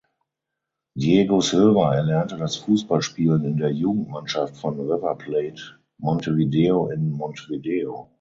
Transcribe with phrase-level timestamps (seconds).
[0.97, 8.09] Diego Silva erlernte das Fußballspielen in der Jugendmannschaft von River Plate Montevideo in Montevideo.